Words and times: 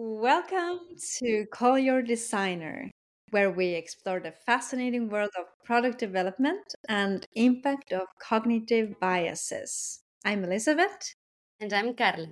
Welcome 0.00 0.78
to 1.18 1.44
Call 1.46 1.76
Your 1.76 2.02
Designer, 2.02 2.88
where 3.30 3.50
we 3.50 3.70
explore 3.70 4.20
the 4.20 4.30
fascinating 4.46 5.08
world 5.08 5.30
of 5.36 5.46
product 5.64 5.98
development 5.98 6.62
and 6.88 7.26
impact 7.34 7.92
of 7.92 8.06
cognitive 8.22 8.94
biases. 9.00 9.98
I'm 10.24 10.44
Elizabeth. 10.44 11.16
And 11.58 11.72
I'm 11.72 11.94
Carla. 11.94 12.28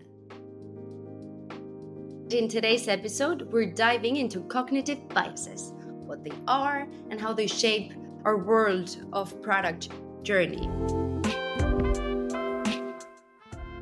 In 2.30 2.46
today's 2.46 2.86
episode, 2.86 3.48
we're 3.50 3.72
diving 3.72 4.14
into 4.14 4.42
cognitive 4.42 5.08
biases, 5.08 5.72
what 6.06 6.22
they 6.22 6.38
are, 6.46 6.86
and 7.10 7.20
how 7.20 7.32
they 7.32 7.48
shape 7.48 7.92
our 8.24 8.36
world 8.36 8.96
of 9.12 9.42
product 9.42 9.88
journey. 10.22 10.70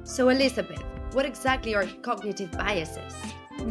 So, 0.04 0.30
Elizabeth, 0.30 0.82
what 1.12 1.26
exactly 1.26 1.74
are 1.74 1.84
cognitive 2.00 2.50
biases? 2.52 3.12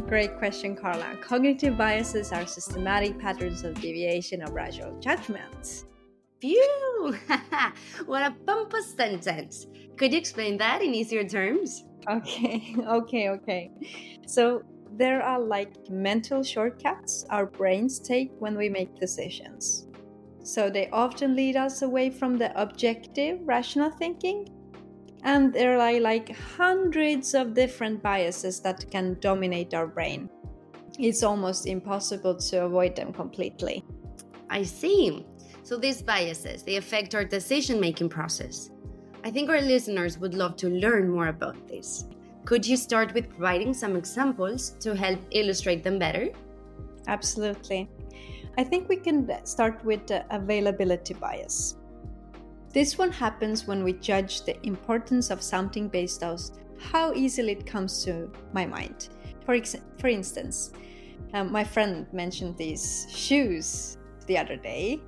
Great 0.07 0.37
question, 0.37 0.75
Carla. 0.75 1.17
Cognitive 1.21 1.77
biases 1.77 2.31
are 2.31 2.45
systematic 2.45 3.19
patterns 3.19 3.63
of 3.63 3.79
deviation 3.79 4.41
of 4.41 4.51
rational 4.51 4.99
judgments. 4.99 5.85
Phew! 6.41 7.15
what 8.05 8.23
a 8.23 8.35
pompous 8.45 8.93
sentence. 8.93 9.65
Could 9.97 10.11
you 10.11 10.19
explain 10.19 10.57
that 10.57 10.81
in 10.81 10.93
easier 10.93 11.23
terms? 11.23 11.83
Okay, 12.09 12.75
okay, 12.87 13.29
okay. 13.29 13.71
So, 14.27 14.61
there 14.95 15.21
are 15.21 15.39
like 15.39 15.73
mental 15.89 16.43
shortcuts 16.43 17.25
our 17.29 17.45
brains 17.45 17.99
take 17.99 18.29
when 18.39 18.57
we 18.57 18.69
make 18.69 18.99
decisions. 18.99 19.87
So, 20.43 20.69
they 20.69 20.89
often 20.89 21.35
lead 21.35 21.55
us 21.55 21.81
away 21.81 22.09
from 22.09 22.37
the 22.37 22.51
objective, 22.61 23.39
rational 23.43 23.91
thinking 23.91 24.47
and 25.23 25.53
there 25.53 25.79
are 25.79 25.99
like 25.99 26.35
hundreds 26.35 27.33
of 27.33 27.53
different 27.53 28.03
biases 28.03 28.59
that 28.61 28.89
can 28.91 29.17
dominate 29.19 29.73
our 29.73 29.87
brain. 29.87 30.29
It's 30.99 31.23
almost 31.23 31.65
impossible 31.65 32.35
to 32.35 32.65
avoid 32.65 32.95
them 32.95 33.13
completely. 33.13 33.83
I 34.49 34.63
see. 34.63 35.25
So 35.63 35.77
these 35.77 36.01
biases, 36.01 36.63
they 36.63 36.75
affect 36.75 37.15
our 37.15 37.23
decision-making 37.23 38.09
process. 38.09 38.69
I 39.23 39.31
think 39.31 39.49
our 39.49 39.61
listeners 39.61 40.19
would 40.19 40.35
love 40.35 40.57
to 40.57 40.69
learn 40.69 41.09
more 41.09 41.29
about 41.29 41.67
this. 41.67 42.05
Could 42.45 42.67
you 42.67 42.75
start 42.75 43.13
with 43.13 43.29
providing 43.29 43.73
some 43.73 43.95
examples 43.95 44.71
to 44.81 44.93
help 44.93 45.19
illustrate 45.31 45.81
them 45.81 45.97
better? 45.97 46.27
Absolutely. 47.07 47.89
I 48.57 48.63
think 48.65 48.89
we 48.89 48.97
can 48.97 49.45
start 49.45 49.83
with 49.85 50.05
the 50.05 50.25
availability 50.35 51.13
bias. 51.13 51.77
This 52.73 52.97
one 52.97 53.11
happens 53.11 53.67
when 53.67 53.83
we 53.83 53.93
judge 53.93 54.41
the 54.41 54.59
importance 54.65 55.29
of 55.29 55.43
something 55.43 55.87
based 55.87 56.23
on 56.23 56.37
how 56.79 57.13
easily 57.13 57.51
it 57.51 57.67
comes 57.67 58.03
to 58.03 58.31
my 58.51 58.65
mind. 58.65 59.09
For, 59.45 59.53
ex- 59.53 59.75
for 59.99 60.07
instance, 60.07 60.71
um, 61.35 61.51
my 61.51 61.63
friend 61.63 62.07
mentioned 62.13 62.57
these 62.57 63.05
shoes 63.09 63.97
the 64.25 64.39
other 64.39 64.55
day, 64.55 65.01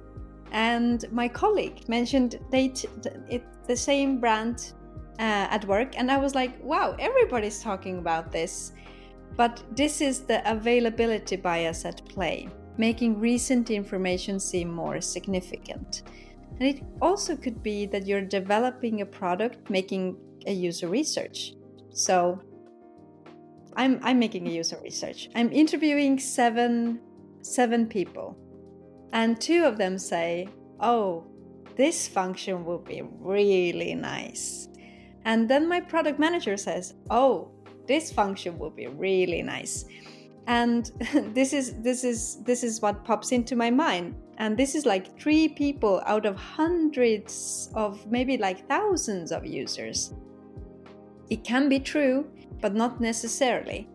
and 0.52 1.06
my 1.12 1.28
colleague 1.28 1.90
mentioned 1.90 2.40
they 2.52 2.68
t- 2.68 2.88
it, 3.30 3.44
the 3.66 3.76
same 3.76 4.20
brand 4.20 4.74
uh, 5.18 5.48
at 5.50 5.66
work, 5.66 5.98
and 5.98 6.12
I 6.12 6.18
was 6.18 6.36
like, 6.36 6.64
wow, 6.64 6.96
everybody's 7.00 7.64
talking 7.64 7.98
about 7.98 8.32
this. 8.32 8.74
But 9.36 9.64
this 9.72 10.02
is 10.02 10.22
the 10.22 10.50
availability 10.50 11.36
bias 11.36 11.84
at 11.84 12.06
play, 12.06 12.48
making 12.78 13.20
recent 13.20 13.72
information 13.72 14.40
seem 14.40 14.72
more 14.72 15.02
significant. 15.02 16.04
And 16.60 16.70
it 16.70 16.84
also 17.02 17.36
could 17.36 17.62
be 17.62 17.86
that 17.88 18.08
you're 18.08 18.22
developing 18.22 19.02
a 19.02 19.06
product, 19.06 19.70
making 19.70 20.18
a 20.48 20.52
user 20.52 20.88
research. 20.88 21.54
So 21.92 22.42
I'm, 23.76 24.00
I'm 24.04 24.20
making 24.20 24.48
a 24.48 24.52
user 24.52 24.80
research. 24.82 25.30
I'm 25.36 25.52
interviewing 25.52 26.18
seven, 26.18 27.02
seven 27.42 27.88
people. 27.88 28.38
And 29.12 29.40
two 29.40 29.66
of 29.66 29.78
them 29.78 29.98
say, 29.98 30.48
oh, 30.80 31.26
this 31.76 32.08
function 32.08 32.64
will 32.64 32.80
be 32.80 33.02
really 33.20 33.94
nice. 33.94 34.70
And 35.26 35.50
then 35.50 35.68
my 35.68 35.82
product 35.82 36.20
manager 36.20 36.56
says, 36.56 36.94
oh, 37.10 37.52
this 37.88 38.12
function 38.12 38.58
will 38.58 38.70
be 38.70 38.88
really 38.88 39.42
nice. 39.42 39.86
And 40.48 40.86
this 41.34 41.54
is 41.54 41.82
this 41.82 42.04
is 42.04 42.42
this 42.44 42.64
is 42.64 42.82
what 42.82 43.04
pops 43.04 43.32
into 43.32 43.56
my 43.56 43.72
mind 43.72 44.16
and 44.38 44.58
this 44.58 44.76
is 44.76 44.86
like 44.86 45.20
three 45.20 45.48
people 45.48 46.02
out 46.06 46.26
of 46.26 46.36
hundreds 46.36 47.70
of 47.74 48.06
maybe 48.12 48.38
like 48.38 48.68
thousands 48.68 49.32
of 49.32 49.46
users. 49.46 50.14
It 51.30 51.44
can 51.44 51.70
be 51.70 51.80
true, 51.80 52.28
but 52.62 52.76
not 52.76 53.00
necessarily. 53.00 53.88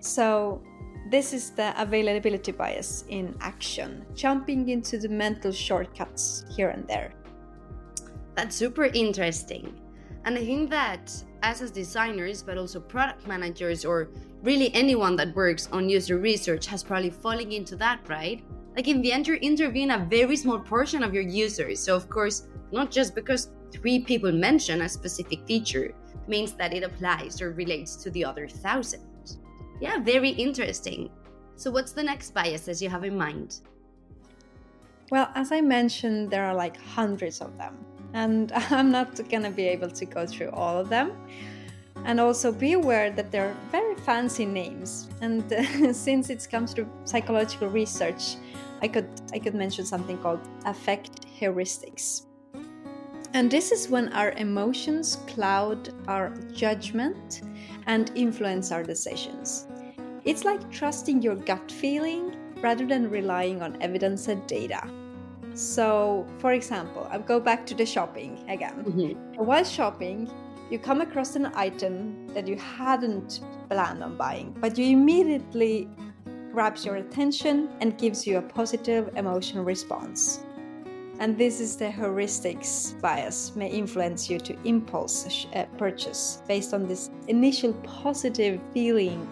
So, 0.00 0.62
this 1.10 1.32
is 1.32 1.50
the 1.50 1.80
availability 1.80 2.52
bias 2.52 3.04
in 3.08 3.36
action, 3.40 4.06
jumping 4.14 4.68
into 4.70 4.98
the 4.98 5.08
mental 5.08 5.52
shortcuts 5.52 6.44
here 6.56 6.70
and 6.70 6.88
there. 6.88 7.12
That's 8.34 8.56
super 8.56 8.86
interesting. 8.86 9.80
And 10.24 10.38
I 10.38 10.44
think 10.44 10.70
that 10.70 11.12
as 11.42 11.60
as 11.60 11.70
designers, 11.70 12.42
but 12.42 12.56
also 12.56 12.80
product 12.80 13.26
managers 13.26 13.84
or 13.84 14.08
really 14.42 14.74
anyone 14.74 15.14
that 15.16 15.34
works 15.36 15.68
on 15.72 15.88
user 15.88 16.18
research 16.18 16.66
has 16.66 16.82
probably 16.82 17.10
fallen 17.10 17.52
into 17.52 17.76
that, 17.76 18.00
right? 18.08 18.42
Like 18.76 18.88
in 18.88 19.02
the 19.02 19.12
end, 19.12 19.28
interviewing 19.28 19.90
a 19.90 19.98
very 19.98 20.36
small 20.36 20.58
portion 20.58 21.02
of 21.02 21.14
your 21.14 21.22
users. 21.22 21.80
So, 21.80 21.94
of 21.94 22.08
course, 22.08 22.48
not 22.72 22.90
just 22.90 23.14
because 23.14 23.50
three 23.70 24.00
people 24.00 24.32
mention 24.32 24.82
a 24.82 24.88
specific 24.88 25.46
feature 25.46 25.94
means 26.26 26.52
that 26.54 26.74
it 26.74 26.82
applies 26.82 27.40
or 27.40 27.52
relates 27.52 27.96
to 27.96 28.10
the 28.10 28.24
other 28.24 28.48
thousand. 28.48 29.02
Yeah, 29.80 29.98
very 29.98 30.30
interesting. 30.30 31.10
So, 31.56 31.70
what's 31.70 31.92
the 31.92 32.02
next 32.02 32.34
biases 32.34 32.82
you 32.82 32.88
have 32.88 33.04
in 33.04 33.16
mind? 33.16 33.60
Well, 35.10 35.30
as 35.34 35.52
I 35.52 35.60
mentioned, 35.60 36.30
there 36.30 36.44
are 36.44 36.54
like 36.54 36.76
hundreds 36.76 37.40
of 37.40 37.56
them, 37.56 37.76
and 38.12 38.50
I'm 38.70 38.90
not 38.90 39.14
to 39.16 39.50
be 39.50 39.68
able 39.68 39.90
to 39.90 40.04
go 40.04 40.26
through 40.26 40.50
all 40.50 40.78
of 40.80 40.88
them. 40.88 41.12
And 42.06 42.20
also 42.20 42.52
be 42.52 42.72
aware 42.72 43.10
that 43.12 43.30
they're 43.30 43.56
very 43.70 43.94
fancy 43.94 44.44
names. 44.44 45.08
And 45.22 45.50
uh, 45.50 45.92
since 45.92 46.28
it 46.28 46.46
comes 46.50 46.74
to 46.74 46.86
psychological 47.04 47.68
research, 47.68 48.36
I 48.82 48.88
could 48.88 49.08
I 49.32 49.38
could 49.38 49.54
mention 49.54 49.84
something 49.84 50.18
called 50.18 50.40
affect 50.64 51.26
heuristics. 51.26 52.26
And 53.32 53.50
this 53.50 53.72
is 53.72 53.88
when 53.88 54.12
our 54.12 54.30
emotions 54.32 55.16
cloud 55.26 55.92
our 56.06 56.30
judgment 56.52 57.42
and 57.86 58.10
influence 58.14 58.70
our 58.70 58.84
decisions. 58.84 59.66
It's 60.24 60.44
like 60.44 60.70
trusting 60.70 61.20
your 61.20 61.34
gut 61.34 61.70
feeling 61.70 62.36
rather 62.62 62.86
than 62.86 63.10
relying 63.10 63.60
on 63.60 63.76
evidence 63.82 64.28
and 64.28 64.46
data. 64.46 64.88
So, 65.54 66.26
for 66.38 66.52
example, 66.52 67.06
I'll 67.10 67.20
go 67.20 67.38
back 67.38 67.66
to 67.66 67.74
the 67.74 67.86
shopping 67.86 68.38
again. 68.48 68.84
Mm-hmm. 68.84 69.44
While 69.44 69.64
shopping, 69.64 70.30
you 70.70 70.78
come 70.78 71.00
across 71.00 71.36
an 71.36 71.52
item 71.54 72.26
that 72.28 72.48
you 72.48 72.56
hadn't 72.56 73.40
planned 73.68 74.02
on 74.02 74.16
buying, 74.16 74.56
but 74.60 74.78
you 74.78 74.86
immediately 74.86 75.88
grabs 76.54 76.84
your 76.84 76.96
attention 76.96 77.68
and 77.80 77.98
gives 77.98 78.24
you 78.28 78.38
a 78.38 78.42
positive 78.42 79.10
emotional 79.16 79.64
response. 79.64 80.44
And 81.18 81.36
this 81.36 81.60
is 81.60 81.76
the 81.76 81.86
heuristics 81.86 83.00
bias 83.00 83.56
may 83.56 83.68
influence 83.68 84.30
you 84.30 84.38
to 84.38 84.56
impulse 84.64 85.46
purchase 85.76 86.42
based 86.46 86.72
on 86.72 86.86
this 86.86 87.10
initial 87.26 87.72
positive 87.82 88.60
feeling 88.72 89.26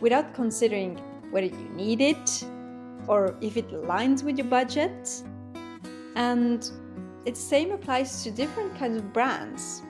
without 0.00 0.34
considering 0.34 0.96
whether 1.30 1.46
you 1.46 1.68
need 1.74 2.02
it 2.02 2.44
or 3.06 3.34
if 3.40 3.56
it 3.56 3.70
aligns 3.70 4.22
with 4.22 4.36
your 4.36 4.46
budget. 4.46 5.22
And 6.16 6.70
it 7.24 7.36
same 7.36 7.72
applies 7.72 8.22
to 8.24 8.30
different 8.30 8.76
kinds 8.76 8.98
of 8.98 9.10
brands. 9.14 9.82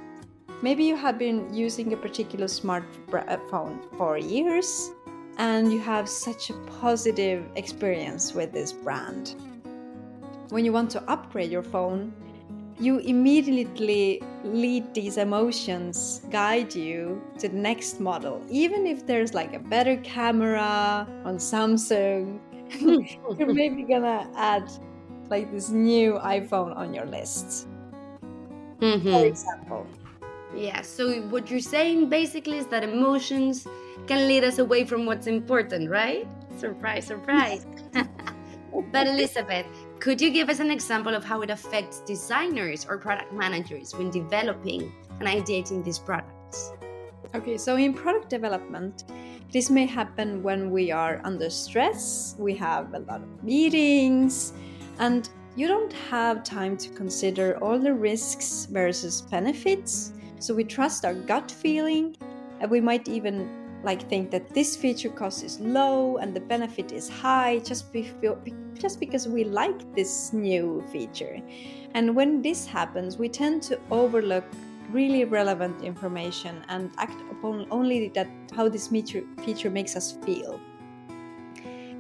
Maybe 0.62 0.84
you 0.84 0.96
have 0.96 1.18
been 1.18 1.52
using 1.52 1.92
a 1.92 1.96
particular 1.96 2.46
smartphone 2.46 3.78
for 3.96 4.16
years 4.18 4.92
and 5.38 5.72
you 5.72 5.78
have 5.81 6.08
such 6.08 6.50
a 6.50 6.55
positive 6.81 7.44
experience 7.56 8.35
with 8.35 8.52
this 8.52 8.73
brand. 8.73 9.35
When 10.50 10.64
you 10.64 10.73
want 10.73 10.90
to 10.93 11.11
upgrade 11.11 11.50
your 11.50 11.62
phone, 11.62 12.12
you 12.81 12.99
immediately 12.99 14.23
lead 14.44 14.94
these 14.94 15.17
emotions 15.17 16.23
guide 16.31 16.75
you 16.75 17.20
to 17.38 17.49
the 17.49 17.56
next 17.56 17.99
model 17.99 18.40
even 18.49 18.87
if 18.87 19.05
there's 19.05 19.35
like 19.35 19.52
a 19.52 19.58
better 19.58 19.96
camera 19.99 21.06
on 21.25 21.38
samsung 21.38 22.38
you're 23.38 23.52
maybe 23.52 23.82
gonna 23.82 24.31
add 24.37 24.70
like 25.29 25.50
this 25.50 25.70
new 25.70 26.14
iphone 26.38 26.75
on 26.76 26.94
your 26.94 27.06
list 27.06 27.67
mm-hmm. 28.81 29.11
for 29.11 29.26
example 29.26 29.87
yeah 30.54 30.80
so 30.80 31.20
what 31.22 31.50
you're 31.50 31.60
saying 31.60 32.08
basically 32.08 32.58
is 32.58 32.66
that 32.66 32.82
emotions 32.82 33.66
can 34.08 34.26
lead 34.26 34.42
us 34.42 34.58
away 34.58 34.84
from 34.84 35.04
what's 35.04 35.26
important, 35.26 35.90
right? 35.90 36.26
Surprise, 36.56 37.06
surprise. 37.06 37.66
but 38.92 39.06
Elizabeth, 39.06 39.66
could 40.00 40.20
you 40.20 40.30
give 40.30 40.48
us 40.48 40.60
an 40.60 40.70
example 40.70 41.14
of 41.14 41.24
how 41.24 41.42
it 41.42 41.50
affects 41.50 42.00
designers 42.00 42.86
or 42.88 42.96
product 42.96 43.32
managers 43.32 43.94
when 43.94 44.10
developing 44.10 44.92
and 45.20 45.28
ideating 45.28 45.84
these 45.84 45.98
products? 45.98 46.72
Okay, 47.34 47.58
so 47.58 47.76
in 47.76 47.92
product 47.92 48.30
development, 48.30 49.04
This 49.50 49.70
may 49.70 49.86
happen 49.86 50.42
when 50.42 50.70
we 50.70 50.90
are 50.92 51.22
under 51.24 51.48
stress, 51.48 52.36
we 52.38 52.54
have 52.56 52.92
a 52.92 52.98
lot 52.98 53.22
of 53.22 53.42
meetings, 53.42 54.52
and 54.98 55.26
you 55.56 55.66
don't 55.66 55.92
have 56.10 56.44
time 56.44 56.76
to 56.76 56.90
consider 56.90 57.56
all 57.64 57.78
the 57.78 57.94
risks 57.94 58.68
versus 58.70 59.22
benefits. 59.22 60.12
So 60.38 60.55
we 60.55 60.64
trust 60.64 61.05
our 61.05 61.14
gut 61.14 61.50
feeling, 61.50 62.17
and 62.61 62.70
we 62.70 62.81
might 62.81 63.08
even 63.08 63.49
like 63.85 64.08
think 64.08 64.31
that 64.31 64.52
this 64.55 64.76
feature 64.76 65.08
cost 65.08 65.44
is 65.44 65.61
low 65.61 66.17
and 66.17 66.35
the 66.35 66.40
benefit 66.40 66.90
is 66.90 67.08
high 67.08 67.61
just, 67.61 67.93
be, 67.93 68.11
just 68.75 68.99
because 68.99 69.29
we 69.29 69.44
like 69.44 69.94
this 69.94 70.32
new 70.32 70.85
feature. 70.90 71.40
And 71.94 72.14
when 72.17 72.43
this 72.43 72.67
happens, 72.67 73.19
we 73.19 73.29
tend 73.29 73.62
to 73.64 73.79
overlook 73.90 74.44
really 74.90 75.25
relevant 75.25 75.82
information 75.82 76.64
and 76.69 76.91
act 76.99 77.20
upon 77.31 77.67
only 77.70 78.08
that 78.08 78.29
how 78.55 78.69
this 78.69 78.88
feature, 78.88 79.23
feature 79.44 79.70
makes 79.70 79.94
us 79.96 80.12
feel. 80.25 80.58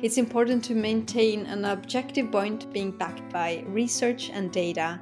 It's 0.00 0.16
important 0.16 0.64
to 0.64 0.74
maintain 0.74 1.46
an 1.46 1.64
objective 1.64 2.30
point 2.30 2.72
being 2.72 2.92
backed 2.92 3.28
by 3.32 3.64
research 3.66 4.30
and 4.30 4.50
data 4.50 5.00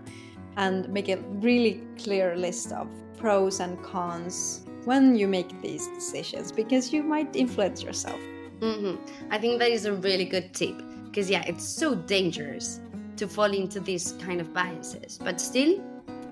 and 0.57 0.89
make 0.89 1.09
a 1.09 1.19
really 1.41 1.83
clear 1.99 2.35
list 2.35 2.73
of 2.73 2.89
pros 3.17 3.61
and 3.61 3.83
cons 3.83 4.67
when 4.85 5.17
you 5.17 5.27
make 5.27 5.61
these 5.63 5.89
decisions 5.89 6.53
because 6.53 6.93
you 6.93 7.03
might 7.03 7.35
influence 7.35 7.83
yourself. 7.83 8.21
Mm-hmm. 8.61 8.97
I 9.31 9.39
think 9.39 9.59
that 9.59 9.71
is 9.71 9.85
a 9.85 9.93
really 9.93 10.25
good 10.25 10.55
tip 10.55 10.81
because, 11.07 11.29
yeah, 11.29 11.43
it's 11.47 11.65
so 11.65 11.95
dangerous 11.95 12.81
to 13.17 13.27
fall 13.27 13.53
into 13.53 13.81
these 13.81 14.13
kind 14.13 14.41
of 14.41 14.53
biases, 14.53 15.19
but 15.23 15.41
still, 15.41 15.83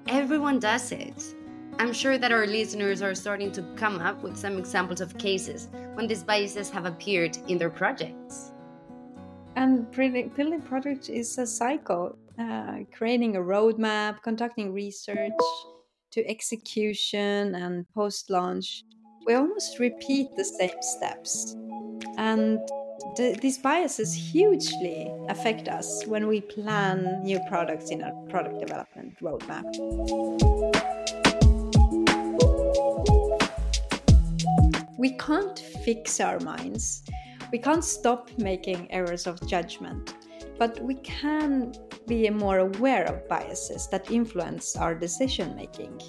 everyone 0.08 0.58
does 0.58 0.92
it. 0.92 1.34
I'm 1.78 1.92
sure 1.92 2.18
that 2.18 2.30
our 2.30 2.46
listeners 2.46 3.02
are 3.02 3.14
starting 3.14 3.50
to 3.52 3.62
come 3.74 3.98
up 3.98 4.22
with 4.22 4.36
some 4.36 4.58
examples 4.58 5.00
of 5.00 5.18
cases 5.18 5.68
when 5.94 6.06
these 6.06 6.22
biases 6.22 6.70
have 6.70 6.86
appeared 6.86 7.36
in 7.48 7.58
their 7.58 7.70
projects. 7.70 8.52
And 9.56 9.90
building 9.90 10.60
project 10.62 11.08
is 11.08 11.36
a 11.38 11.46
cycle, 11.46 12.16
uh, 12.38 12.78
creating 12.96 13.36
a 13.36 13.40
roadmap, 13.40 14.22
conducting 14.22 14.72
research, 14.72 15.32
to 16.14 16.24
execution 16.28 17.56
and 17.56 17.88
post 17.90 18.30
launch. 18.30 18.84
We 19.26 19.34
almost 19.34 19.80
repeat 19.80 20.28
the 20.36 20.44
same 20.44 20.80
steps. 20.80 21.56
And 22.16 22.60
the, 23.16 23.36
these 23.42 23.58
biases 23.58 24.14
hugely 24.14 25.12
affect 25.28 25.66
us 25.66 26.06
when 26.06 26.28
we 26.28 26.40
plan 26.40 27.20
new 27.24 27.40
products 27.48 27.90
in 27.90 28.02
our 28.02 28.12
product 28.28 28.60
development 28.60 29.16
roadmap. 29.20 29.64
We 34.96 35.16
can't 35.18 35.58
fix 35.84 36.20
our 36.20 36.38
minds. 36.38 37.02
We 37.50 37.58
can't 37.58 37.84
stop 37.84 38.30
making 38.38 38.90
errors 38.92 39.26
of 39.26 39.44
judgment, 39.48 40.14
but 40.58 40.80
we 40.80 40.94
can 40.94 41.72
be 42.06 42.28
more 42.30 42.58
aware 42.58 43.04
of 43.04 43.28
biases 43.28 43.88
that 43.88 44.10
influence 44.10 44.76
our 44.76 44.94
decision 44.94 45.54
making. 45.54 46.00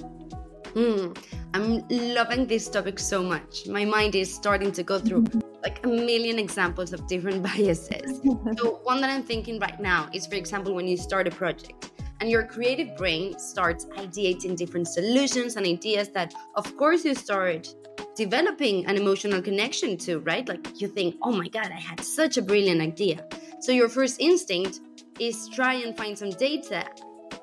Mm, 0.76 1.18
I'm 1.54 1.88
loving 1.90 2.48
this 2.48 2.68
topic 2.70 3.00
so 3.00 3.24
much. 3.24 3.66
My 3.68 3.86
mind 3.86 4.14
is 4.14 4.34
starting 4.34 4.74
to 4.74 4.84
go 4.84 5.00
through 5.00 5.26
like 5.64 5.84
a 5.86 5.88
million 5.88 6.38
examples 6.38 6.92
of 6.92 7.08
different 7.08 7.42
biases. 7.50 8.22
so, 8.58 8.80
one 8.84 9.00
that 9.02 9.10
I'm 9.10 9.24
thinking 9.24 9.58
right 9.60 9.80
now 9.80 10.10
is, 10.14 10.28
for 10.28 10.36
example, 10.36 10.76
when 10.76 10.88
you 10.88 10.98
start 10.98 11.28
a 11.28 11.32
project 11.32 11.92
and 12.20 12.30
your 12.30 12.44
creative 12.44 12.96
brain 12.98 13.40
starts 13.40 13.86
ideating 13.98 14.56
different 14.58 14.88
solutions 14.88 15.56
and 15.56 15.66
ideas 15.66 16.10
that, 16.10 16.34
of 16.56 16.76
course, 16.78 17.06
you 17.06 17.16
start 17.16 17.74
developing 18.16 18.86
an 18.86 18.98
emotional 18.98 19.42
connection 19.42 19.98
to, 19.98 20.20
right? 20.20 20.48
Like 20.48 20.82
you 20.82 20.88
think, 20.88 21.16
oh 21.22 21.32
my 21.32 21.48
God, 21.48 21.68
I 21.72 21.80
had 21.80 22.02
such 22.04 22.38
a 22.38 22.42
brilliant 22.42 22.82
idea. 22.82 23.26
So, 23.62 23.72
your 23.72 23.88
first 23.88 24.20
instinct 24.20 24.82
is 25.20 25.50
try 25.50 25.76
and 25.76 25.96
find 25.96 26.18
some 26.18 26.30
data 26.32 26.86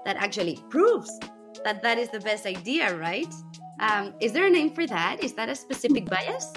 that 0.05 0.17
actually 0.17 0.59
proves 0.69 1.19
that 1.65 1.83
that 1.83 1.99
is 1.99 2.09
the 2.11 2.21
best 2.21 2.47
idea, 2.47 2.97
right? 2.97 3.33
Um, 3.81 4.15
is 4.21 4.33
there 4.33 4.47
a 4.47 4.51
name 4.51 4.75
for 4.75 4.87
that? 4.87 5.23
Is 5.23 5.35
that 5.35 5.49
a 5.49 5.55
specific 5.55 6.07
bias? 6.07 6.53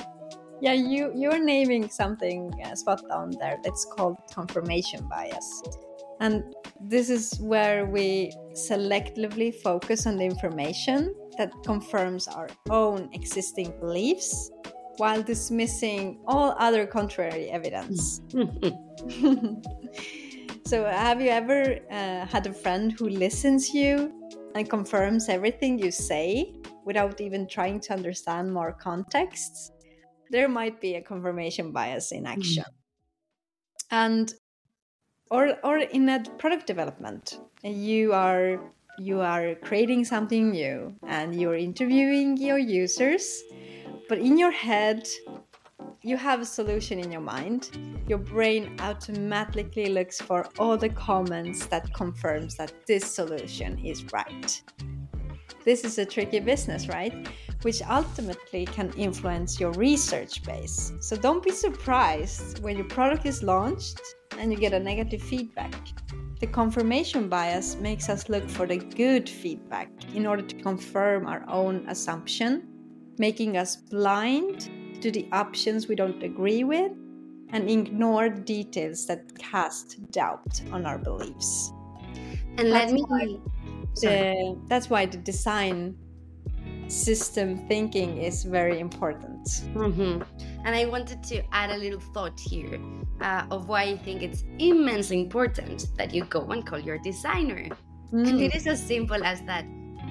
Yeah, 0.61 0.73
you 0.73 1.11
you're 1.15 1.43
naming 1.43 1.89
something 1.89 2.51
uh, 2.63 2.75
spot 2.75 3.01
on 3.11 3.31
there. 3.39 3.57
That's 3.63 3.85
called 3.85 4.17
confirmation 4.33 5.07
bias, 5.09 5.63
and 6.21 6.43
this 6.79 7.09
is 7.09 7.37
where 7.39 7.85
we 7.85 8.31
selectively 8.53 9.53
focus 9.53 10.07
on 10.07 10.17
the 10.17 10.23
information 10.23 11.13
that 11.37 11.51
confirms 11.65 12.27
our 12.27 12.47
own 12.69 13.09
existing 13.11 13.73
beliefs 13.81 14.49
while 14.97 15.21
dismissing 15.21 16.19
all 16.25 16.55
other 16.57 16.87
contrary 16.87 17.49
evidence. 17.49 18.21
so, 20.67 20.85
have 20.85 21.21
you 21.21 21.29
ever 21.29 21.79
uh, 21.91 22.25
had 22.25 22.47
a 22.47 22.53
friend 22.53 22.91
who 22.97 23.09
listens 23.09 23.73
you 23.73 24.11
and 24.55 24.69
confirms 24.69 25.29
everything 25.29 25.77
you 25.77 25.91
say 25.91 26.55
without 26.85 27.19
even 27.19 27.47
trying 27.47 27.79
to 27.81 27.93
understand 27.93 28.53
more 28.53 28.71
context, 28.71 29.73
there 30.31 30.47
might 30.47 30.79
be 30.79 30.95
a 30.95 31.01
confirmation 31.01 31.71
bias 31.71 32.11
in 32.11 32.25
action. 32.25 32.63
Mm. 32.63 32.73
And 33.91 34.33
or 35.29 35.57
or 35.63 35.77
in 35.77 36.09
a 36.09 36.23
product 36.37 36.67
development, 36.67 37.39
you 37.63 38.13
are 38.13 38.59
you 38.97 39.21
are 39.21 39.55
creating 39.55 40.05
something 40.05 40.51
new 40.51 40.95
and 41.07 41.39
you're 41.39 41.55
interviewing 41.57 42.37
your 42.37 42.57
users, 42.57 43.43
but 44.07 44.19
in 44.19 44.37
your 44.37 44.51
head 44.51 45.05
you 46.05 46.17
have 46.17 46.39
a 46.39 46.45
solution 46.45 46.99
in 46.99 47.11
your 47.11 47.21
mind. 47.21 47.71
Your 48.07 48.19
brain 48.19 48.77
automatically 48.79 49.87
looks 49.87 50.21
for 50.21 50.47
all 50.59 50.77
the 50.77 50.89
comments 50.89 51.65
that 51.65 51.91
confirms 51.95 52.55
that 52.57 52.71
this 52.85 53.03
solution 53.03 53.83
is 53.83 54.05
right. 54.13 54.61
This 55.63 55.83
is 55.83 55.97
a 55.97 56.05
tricky 56.05 56.39
business 56.39 56.87
right? 56.87 57.27
Which 57.63 57.81
ultimately 57.81 58.65
can 58.65 58.93
influence 58.93 59.59
your 59.59 59.71
research 59.71 60.43
base. 60.43 60.93
So 60.99 61.15
don't 61.17 61.43
be 61.43 61.49
surprised 61.49 62.61
when 62.61 62.77
your 62.77 62.85
product 62.85 63.25
is 63.25 63.41
launched 63.41 63.99
and 64.37 64.51
you 64.51 64.59
get 64.59 64.73
a 64.73 64.79
negative 64.79 65.23
feedback. 65.23 65.73
The 66.39 66.45
confirmation 66.45 67.29
bias 67.29 67.77
makes 67.77 68.09
us 68.09 68.29
look 68.29 68.47
for 68.47 68.67
the 68.67 68.77
good 68.77 69.27
feedback 69.27 69.89
in 70.13 70.27
order 70.27 70.43
to 70.43 70.55
confirm 70.61 71.25
our 71.25 71.43
own 71.49 71.83
assumption 71.89 72.67
making 73.17 73.57
us 73.57 73.77
blind 73.77 74.69
to 75.05 75.11
the 75.11 75.27
options 75.31 75.87
we 75.87 75.93
don't 75.93 76.23
agree 76.23 76.63
with 76.63 76.91
and 77.49 77.69
ignore 77.69 78.27
details 78.27 79.05
that 79.05 79.37
cast 79.37 79.87
doubt 80.09 80.59
on 80.71 80.83
our 80.83 80.97
beliefs. 80.97 81.71
And 82.57 82.71
let 82.71 82.91
me. 82.91 83.03
The, 84.01 84.59
that's 84.67 84.89
why 84.89 85.05
the 85.05 85.17
design 85.17 85.95
system 86.87 87.67
thinking 87.67 88.17
is 88.17 88.45
very 88.45 88.79
important. 88.79 89.45
Mm-hmm. 89.75 90.23
And 90.65 90.75
I 90.75 90.85
wanted 90.85 91.21
to 91.25 91.43
add 91.53 91.69
a 91.69 91.77
little 91.77 91.99
thought 91.99 92.39
here 92.39 92.79
uh, 93.21 93.45
of 93.51 93.67
why 93.67 93.83
I 93.83 93.97
think 93.97 94.23
it's 94.23 94.43
immensely 94.57 95.21
important 95.21 95.85
that 95.97 96.15
you 96.15 96.25
go 96.25 96.41
and 96.47 96.65
call 96.65 96.79
your 96.79 96.97
designer. 96.97 97.69
Mm. 98.11 98.27
And 98.27 98.41
it 98.41 98.55
is 98.55 98.65
as 98.65 98.81
simple 98.81 99.23
as 99.23 99.43
that 99.43 99.65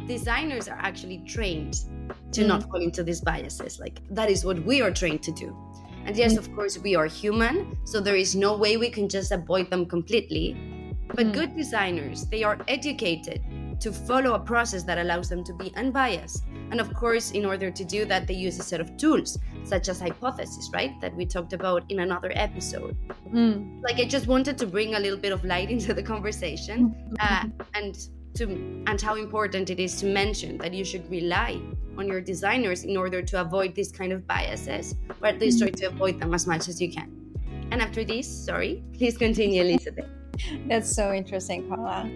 designers 0.06 0.68
are 0.68 0.78
actually 0.78 1.18
trained 1.26 1.84
to 2.34 2.42
mm. 2.42 2.48
not 2.48 2.62
fall 2.64 2.82
into 2.82 3.02
these 3.02 3.20
biases. 3.20 3.80
Like 3.80 4.00
that 4.10 4.30
is 4.30 4.44
what 4.44 4.64
we 4.64 4.80
are 4.82 4.90
trained 4.90 5.22
to 5.24 5.32
do. 5.32 5.56
And 6.04 6.16
yes, 6.16 6.34
mm. 6.34 6.38
of 6.38 6.54
course, 6.54 6.78
we 6.78 6.94
are 6.94 7.06
human, 7.06 7.78
so 7.84 7.98
there 8.00 8.16
is 8.16 8.34
no 8.36 8.56
way 8.56 8.76
we 8.76 8.90
can 8.90 9.08
just 9.08 9.32
avoid 9.32 9.70
them 9.70 9.86
completely. 9.86 10.56
But 11.08 11.26
mm. 11.26 11.32
good 11.32 11.56
designers, 11.56 12.26
they 12.26 12.42
are 12.42 12.58
educated 12.68 13.42
to 13.80 13.92
follow 13.92 14.34
a 14.34 14.38
process 14.38 14.82
that 14.84 14.98
allows 14.98 15.28
them 15.28 15.44
to 15.44 15.52
be 15.52 15.72
unbiased. 15.76 16.44
And 16.70 16.80
of 16.80 16.92
course, 16.94 17.32
in 17.32 17.44
order 17.44 17.70
to 17.70 17.84
do 17.84 18.04
that, 18.06 18.26
they 18.26 18.34
use 18.34 18.58
a 18.58 18.62
set 18.62 18.80
of 18.80 18.96
tools, 18.96 19.38
such 19.64 19.88
as 19.88 20.00
hypothesis, 20.00 20.70
right? 20.72 20.98
That 21.00 21.14
we 21.14 21.26
talked 21.26 21.52
about 21.52 21.90
in 21.90 22.00
another 22.00 22.32
episode. 22.34 22.96
Mm. 23.32 23.82
Like, 23.82 23.96
I 23.96 24.04
just 24.04 24.26
wanted 24.26 24.58
to 24.58 24.66
bring 24.66 24.94
a 24.94 25.00
little 25.00 25.18
bit 25.18 25.32
of 25.32 25.44
light 25.44 25.70
into 25.74 25.94
the 25.94 26.02
conversation 26.02 26.94
uh, 27.20 27.44
and 27.74 27.96
to 28.34 28.44
and 28.86 29.00
how 29.00 29.14
important 29.14 29.70
it 29.70 29.80
is 29.80 29.96
to 29.96 30.06
mention 30.06 30.58
that 30.58 30.74
you 30.74 30.84
should 30.84 31.08
rely 31.10 31.60
on 31.96 32.08
your 32.08 32.20
designers 32.20 32.84
in 32.84 32.96
order 32.96 33.22
to 33.22 33.40
avoid 33.40 33.74
these 33.74 33.92
kind 33.92 34.12
of 34.12 34.26
biases, 34.26 34.94
or 35.20 35.28
at 35.28 35.38
least 35.38 35.60
try 35.60 35.70
to 35.70 35.86
avoid 35.86 36.20
them 36.20 36.34
as 36.34 36.46
much 36.46 36.68
as 36.68 36.80
you 36.80 36.90
can. 36.90 37.10
And 37.70 37.80
after 37.80 38.04
this, 38.04 38.26
sorry, 38.28 38.82
please 38.96 39.16
continue, 39.16 39.62
Elizabeth. 39.62 40.06
That's 40.68 40.90
so 40.90 41.12
interesting, 41.12 41.68
Paula. 41.68 42.10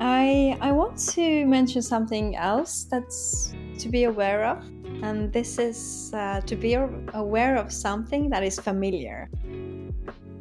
I 0.00 0.56
I 0.60 0.72
want 0.72 0.98
to 1.14 1.46
mention 1.46 1.82
something 1.82 2.36
else 2.36 2.84
that's 2.84 3.54
to 3.78 3.88
be 3.88 4.04
aware 4.04 4.44
of, 4.44 4.58
and 5.02 5.32
this 5.32 5.58
is 5.58 6.12
uh, 6.14 6.40
to 6.40 6.56
be 6.56 6.74
aware 6.74 7.56
of 7.56 7.72
something 7.72 8.28
that 8.30 8.42
is 8.42 8.58
familiar. 8.58 9.30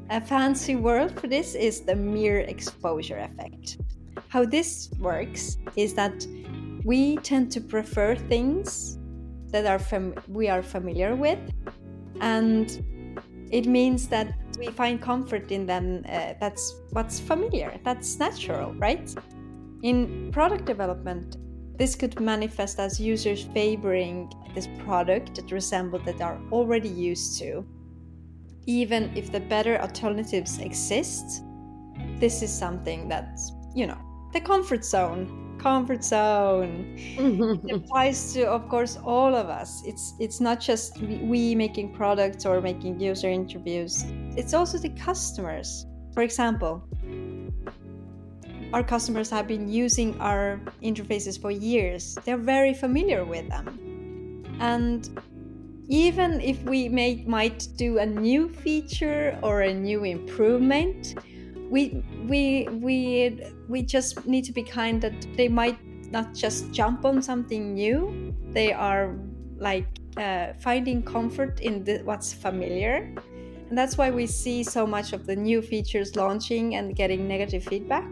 A 0.10 0.20
fancy 0.20 0.76
word 0.76 1.18
for 1.20 1.28
this 1.28 1.56
is 1.56 1.82
the 1.82 1.96
mere 1.96 2.40
exposure 2.40 3.20
effect. 3.20 3.78
How 4.32 4.46
this 4.46 4.90
works 4.98 5.58
is 5.76 5.94
that 5.96 6.26
we 6.86 7.18
tend 7.18 7.52
to 7.52 7.60
prefer 7.60 8.16
things 8.16 8.98
that 9.48 9.66
are 9.66 9.82
we 10.30 10.48
are 10.48 10.64
familiar 10.64 11.18
with 11.18 11.38
and 12.22 12.72
it 13.52 13.68
means 13.68 14.08
that 14.08 14.34
we 14.58 14.68
find 14.68 15.02
comfort 15.02 15.52
in 15.52 15.66
them. 15.66 16.06
Uh, 16.08 16.34
that's 16.40 16.76
what's 16.92 17.20
familiar, 17.20 17.78
that's 17.84 18.20
natural, 18.20 18.74
right? 18.76 19.14
In 19.84 20.32
product 20.32 20.64
development, 20.64 21.36
this 21.78 21.94
could 21.96 22.18
manifest 22.22 22.80
as 22.80 23.02
users 23.02 23.44
favoring 23.54 24.32
this 24.56 24.70
product 24.86 25.36
that 25.36 25.52
resemble 25.52 26.00
that 26.00 26.18
they 26.18 26.24
are 26.24 26.40
already 26.54 26.88
used 26.88 27.38
to. 27.40 27.66
Even 28.66 29.12
if 29.14 29.30
the 29.30 29.42
better 29.42 29.78
alternatives 29.82 30.60
exist, 30.60 31.44
this 32.20 32.42
is 32.42 32.54
something 32.54 33.10
that, 33.10 33.38
you 33.76 33.88
know, 33.88 33.98
the 34.34 34.42
comfort 34.42 34.86
zone. 34.86 35.58
Comfort 35.60 36.04
zone. 36.04 36.96
It 36.98 37.72
applies 37.76 38.34
to 38.34 38.50
of 38.50 38.68
course 38.70 38.98
all 39.04 39.36
of 39.36 39.48
us. 39.48 39.84
It's 39.86 40.14
it's 40.20 40.40
not 40.40 40.60
just 40.60 41.00
we 41.02 41.56
making 41.56 41.94
products 41.94 42.46
or 42.46 42.62
making 42.62 43.00
user 43.00 43.30
interviews. 43.30 44.06
It's 44.36 44.54
also 44.54 44.78
the 44.78 44.90
customers. 44.90 45.86
For 46.14 46.24
example 46.24 46.84
our 48.74 48.84
customers 48.84 49.30
have 49.30 49.48
been 49.48 49.68
using 49.68 50.20
our 50.22 50.60
interfaces 50.82 51.40
for 51.40 51.52
years. 51.52 52.18
They're 52.26 52.38
very 52.38 52.74
familiar 52.74 53.26
with 53.26 53.50
them. 53.50 54.46
And 54.60 55.10
even 55.90 56.40
if 56.40 56.64
we 56.64 56.88
may, 56.88 57.24
might 57.28 57.68
do 57.76 57.98
a 57.98 58.06
new 58.06 58.48
feature 58.48 59.38
or 59.44 59.62
a 59.62 59.74
new 59.74 60.06
improvement 60.06 61.16
we 61.72 62.04
we 62.28 62.68
we 62.70 63.40
we 63.70 63.82
just 63.82 64.28
need 64.28 64.44
to 64.44 64.52
be 64.52 64.62
kind 64.62 65.02
that 65.02 65.16
they 65.38 65.48
might 65.48 65.80
not 66.12 66.36
just 66.36 66.72
jump 66.72 67.06
on 67.06 67.22
something 67.22 67.74
new. 67.74 68.36
They 68.52 68.74
are 68.74 69.16
like 69.58 69.88
uh, 70.18 70.54
finding 70.60 71.02
comfort 71.02 71.62
in 71.62 71.86
the, 71.86 72.02
what's 72.04 72.34
familiar. 72.34 73.16
And 73.70 73.78
that's 73.78 73.98
why 73.98 74.12
we 74.12 74.28
see 74.28 74.64
so 74.64 74.86
much 74.86 75.14
of 75.14 75.26
the 75.26 75.36
new 75.36 75.62
features 75.62 76.18
launching 76.18 76.76
and 76.76 76.94
getting 76.94 77.26
negative 77.26 77.64
feedback. 77.64 78.10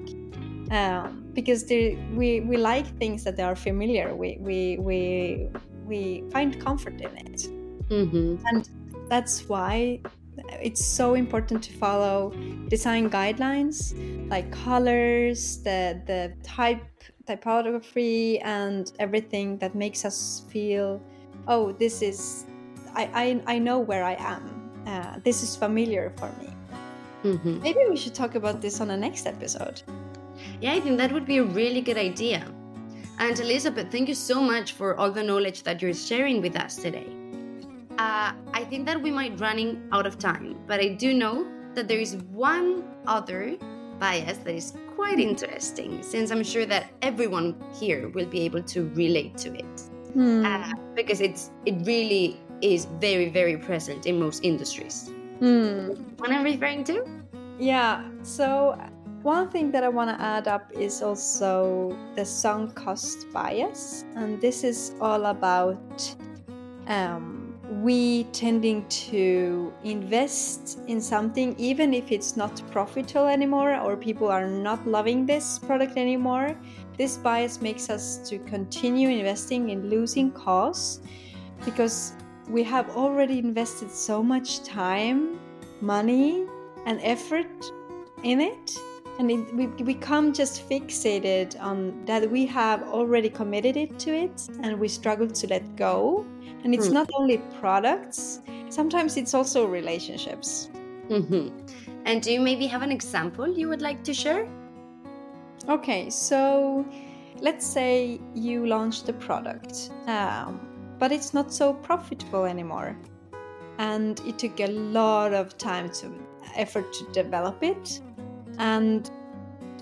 Um, 0.72 1.26
because 1.34 1.66
we 1.66 2.40
we 2.42 2.56
like 2.58 2.88
things 2.98 3.24
that 3.26 3.40
are 3.40 3.56
familiar. 3.56 4.16
We 4.16 4.38
we 4.40 4.78
we 4.80 5.50
we 5.86 6.24
find 6.32 6.60
comfort 6.62 7.02
in 7.02 7.18
it. 7.28 7.50
Mm-hmm. 7.90 8.46
and 8.46 8.70
that's 9.10 9.50
why 9.50 10.00
it's 10.62 10.84
so 10.84 11.16
important 11.16 11.64
to 11.64 11.74
follow 11.74 12.34
design 12.68 13.10
guidelines 13.10 13.94
like 14.30 14.52
colors, 14.52 15.58
the 15.64 16.02
the 16.06 16.34
type 16.44 16.84
typography 17.26 18.40
and 18.40 18.92
everything 19.00 19.58
that 19.60 19.76
makes 19.76 20.04
us 20.04 20.44
feel 20.50 21.00
oh 21.48 21.72
this 21.74 22.02
is 22.02 22.46
I 22.94 23.42
I, 23.48 23.56
I 23.56 23.60
know 23.60 23.80
where 23.80 24.04
I 24.04 24.16
am. 24.20 24.44
Uh, 24.88 25.20
this 25.24 25.44
is 25.44 25.56
familiar 25.56 26.12
for 26.18 26.32
me. 26.42 26.50
Mm-hmm. 27.24 27.62
Maybe 27.62 27.80
we 27.90 27.98
should 27.98 28.16
talk 28.16 28.36
about 28.36 28.62
this 28.62 28.80
on 28.82 28.88
the 28.88 28.98
next 28.98 29.28
episode. 29.28 29.84
Yeah, 30.62 30.74
I 30.74 30.80
think 30.80 30.98
that 30.98 31.12
would 31.12 31.26
be 31.26 31.38
a 31.38 31.44
really 31.44 31.82
good 31.82 31.98
idea. 31.98 32.46
And 33.20 33.38
Elizabeth, 33.38 33.92
thank 33.92 34.08
you 34.08 34.16
so 34.16 34.42
much 34.42 34.72
for 34.72 34.96
all 34.96 35.12
the 35.12 35.22
knowledge 35.22 35.64
that 35.64 35.82
you're 35.82 35.94
sharing 35.94 36.42
with 36.42 36.56
us 36.56 36.78
today 36.78 37.19
uh, 38.00 38.32
I 38.54 38.64
think 38.64 38.86
that 38.86 39.02
we 39.02 39.12
might 39.12 39.40
running 39.42 39.84
out 39.92 40.08
of 40.08 40.18
time, 40.18 40.56
but 40.68 40.80
I 40.80 40.88
do 40.88 41.14
know 41.14 41.46
that 41.76 41.90
there 41.90 42.00
is 42.00 42.16
one 42.32 42.86
other 43.06 43.58
bias 44.00 44.38
that 44.38 44.56
is 44.56 44.74
quite 44.96 45.20
interesting, 45.20 46.02
since 46.02 46.32
I'm 46.32 46.44
sure 46.44 46.66
that 46.66 46.92
everyone 47.02 47.62
here 47.78 48.08
will 48.08 48.26
be 48.26 48.42
able 48.42 48.64
to 48.64 48.88
relate 48.96 49.38
to 49.40 49.54
it, 49.54 49.82
hmm. 50.14 50.46
uh, 50.46 50.72
because 50.96 51.20
it's 51.20 51.52
it 51.66 51.76
really 51.86 52.40
is 52.62 52.86
very 53.02 53.28
very 53.28 53.58
present 53.58 54.06
in 54.06 54.18
most 54.18 54.46
industries. 54.46 55.12
Hmm. 55.40 55.90
What 56.18 56.32
I'm 56.32 56.44
referring 56.44 56.86
to? 56.86 57.06
Yeah. 57.60 58.08
So 58.24 58.80
one 59.24 59.50
thing 59.50 59.72
that 59.72 59.84
I 59.84 59.90
want 59.90 60.10
to 60.10 60.24
add 60.24 60.48
up 60.48 60.72
is 60.72 61.02
also 61.02 61.98
the 62.16 62.24
sunk 62.24 62.76
cost 62.76 63.28
bias, 63.34 64.06
and 64.16 64.40
this 64.40 64.64
is 64.64 64.96
all 65.02 65.26
about. 65.26 66.16
Um, 66.88 67.39
we 67.70 68.24
tending 68.26 68.88
to 68.88 69.72
invest 69.84 70.80
in 70.88 71.00
something 71.00 71.56
even 71.60 71.94
if 71.94 72.12
it's 72.12 72.36
not 72.36 72.62
profitable 72.72 73.28
anymore 73.28 73.76
or 73.80 73.96
people 73.96 74.28
are 74.28 74.48
not 74.48 74.86
loving 74.88 75.26
this 75.26 75.60
product 75.60 75.96
anymore 75.96 76.56
this 76.98 77.18
bias 77.18 77.62
makes 77.62 77.90
us 77.90 78.18
to 78.28 78.40
continue 78.40 79.10
investing 79.10 79.70
in 79.70 79.88
losing 79.88 80.32
costs 80.32 81.02
because 81.64 82.14
we 82.50 82.64
have 82.64 82.90
already 82.98 83.38
invested 83.38 83.92
so 83.92 84.24
much 84.24 84.64
time 84.64 85.40
money 85.80 86.46
and 86.88 87.00
effort 87.04 87.72
in 88.24 88.42
it 88.42 88.76
and 89.20 89.30
it, 89.30 89.54
we 89.54 89.68
become 89.68 90.34
just 90.34 90.68
fixated 90.68 91.60
on 91.62 92.04
that 92.06 92.30
we 92.32 92.46
have 92.46 92.82
already 92.84 93.30
committed 93.30 93.78
it 93.78 94.00
to 94.00 94.16
it 94.16 94.48
and 94.64 94.80
we 94.80 94.88
struggle 94.88 95.28
to 95.28 95.48
let 95.48 95.76
go 95.76 96.26
and 96.64 96.74
it's 96.74 96.88
mm. 96.88 96.94
not 96.94 97.10
only 97.14 97.38
products, 97.60 98.42
sometimes 98.70 99.18
it's 99.18 99.34
also 99.34 99.66
relationships. 99.66 100.70
Mm-hmm. 101.10 101.50
And 102.06 102.22
do 102.22 102.32
you 102.32 102.42
maybe 102.42 102.68
have 102.68 102.82
an 102.82 102.92
example 102.92 103.48
you 103.48 103.70
would 103.70 103.82
like 103.82 104.04
to 104.04 104.14
share? 104.14 104.48
Okay, 105.68 106.10
so 106.10 106.86
let's 107.40 107.66
say 107.66 108.20
you 108.34 108.66
launched 108.66 109.08
a 109.10 109.14
product, 109.14 109.92
um, 110.08 110.60
but 110.98 111.12
it's 111.12 111.34
not 111.34 111.54
so 111.54 111.74
profitable 111.74 112.46
anymore. 112.46 112.98
And 113.78 114.20
it 114.28 114.38
took 114.40 114.60
a 114.60 114.68
lot 114.68 115.34
of 115.34 115.58
time 115.58 115.90
to 115.92 116.12
effort 116.56 116.92
to 116.94 117.06
develop 117.12 117.64
it. 117.64 118.02
And 118.60 119.10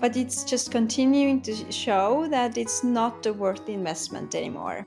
but 0.00 0.16
it's 0.16 0.44
just 0.44 0.70
continuing 0.70 1.42
to 1.42 1.72
show 1.72 2.28
that 2.28 2.56
it's 2.56 2.84
not 2.84 3.26
a 3.26 3.32
worth 3.32 3.68
investment 3.68 4.34
anymore. 4.34 4.86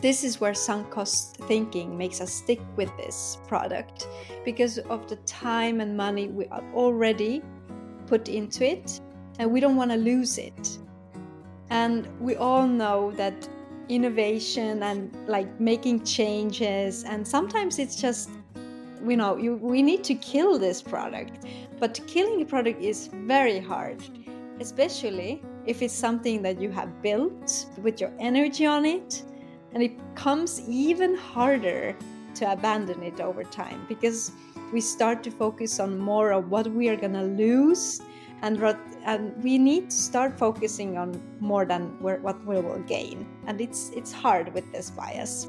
This 0.00 0.24
is 0.24 0.40
where 0.40 0.54
sunk 0.54 0.90
cost 0.90 1.36
thinking 1.48 1.96
makes 1.96 2.20
us 2.20 2.32
stick 2.32 2.60
with 2.76 2.90
this 2.96 3.38
product 3.46 4.08
because 4.44 4.78
of 4.78 5.06
the 5.08 5.16
time 5.26 5.80
and 5.80 5.96
money 5.96 6.28
we 6.28 6.46
have 6.50 6.64
already 6.74 7.42
put 8.06 8.28
into 8.28 8.64
it, 8.64 9.00
and 9.38 9.50
we 9.50 9.60
don't 9.60 9.76
want 9.76 9.90
to 9.90 9.96
lose 9.96 10.38
it. 10.38 10.78
And 11.70 12.08
we 12.20 12.36
all 12.36 12.66
know 12.66 13.10
that 13.12 13.48
innovation 13.88 14.82
and 14.82 15.14
like 15.26 15.60
making 15.60 16.04
changes, 16.04 17.04
and 17.04 17.26
sometimes 17.26 17.78
it's 17.78 17.96
just 17.96 18.30
you 19.08 19.16
know 19.16 19.36
you, 19.36 19.56
we 19.56 19.82
need 19.82 20.04
to 20.04 20.14
kill 20.14 20.58
this 20.58 20.82
product. 20.82 21.44
But 21.78 22.00
killing 22.06 22.40
a 22.40 22.44
product 22.44 22.80
is 22.82 23.08
very 23.12 23.60
hard 23.60 24.02
especially 24.60 25.42
if 25.66 25.82
it's 25.82 25.94
something 25.94 26.42
that 26.42 26.60
you 26.60 26.70
have 26.70 27.02
built 27.02 27.66
with 27.82 28.00
your 28.00 28.12
energy 28.18 28.66
on 28.66 28.84
it 28.84 29.22
and 29.72 29.82
it 29.82 29.92
comes 30.14 30.66
even 30.68 31.14
harder 31.14 31.96
to 32.34 32.50
abandon 32.50 33.02
it 33.02 33.20
over 33.20 33.44
time 33.44 33.84
because 33.88 34.32
we 34.72 34.80
start 34.80 35.22
to 35.22 35.30
focus 35.30 35.78
on 35.78 35.98
more 35.98 36.32
of 36.32 36.50
what 36.50 36.66
we 36.68 36.88
are 36.88 36.96
going 36.96 37.12
to 37.12 37.22
lose 37.22 38.00
and, 38.42 38.62
and 39.04 39.42
we 39.42 39.58
need 39.58 39.90
to 39.90 39.96
start 39.96 40.38
focusing 40.38 40.98
on 40.98 41.20
more 41.40 41.64
than 41.64 42.00
what 42.00 42.44
we 42.44 42.60
will 42.60 42.78
gain. 42.80 43.26
And 43.46 43.60
it's 43.62 43.90
it's 43.90 44.12
hard 44.12 44.52
with 44.52 44.70
this 44.72 44.90
bias 44.90 45.48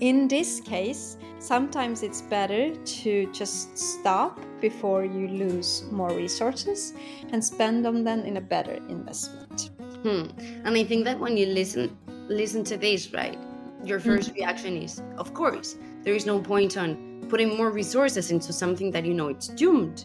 in 0.00 0.28
this 0.28 0.60
case 0.60 1.16
sometimes 1.38 2.02
it's 2.02 2.22
better 2.22 2.74
to 2.84 3.30
just 3.32 3.76
stop 3.78 4.38
before 4.60 5.04
you 5.04 5.28
lose 5.28 5.84
more 5.90 6.10
resources 6.10 6.94
and 7.32 7.44
spend 7.44 7.84
them 7.84 8.04
then 8.04 8.20
in 8.26 8.36
a 8.36 8.40
better 8.40 8.74
investment 8.88 9.70
hmm. 10.02 10.26
and 10.64 10.76
i 10.76 10.84
think 10.84 11.04
that 11.04 11.18
when 11.18 11.36
you 11.36 11.46
listen 11.46 11.96
listen 12.28 12.62
to 12.64 12.76
this, 12.76 13.12
right? 13.12 13.38
Your 13.84 14.00
1st 14.00 14.30
mm 14.30 14.34
reaction 14.34 14.76
is, 14.76 15.02
of 15.16 15.34
course, 15.34 15.76
there 16.02 16.14
is 16.14 16.26
no 16.26 16.40
point 16.40 16.76
on 16.76 17.24
putting 17.28 17.56
more 17.56 17.70
resources 17.70 18.30
into 18.30 18.52
something 18.52 18.90
that 18.92 19.04
you 19.04 19.14
know 19.14 19.28
it's 19.28 19.48
doomed. 19.48 20.04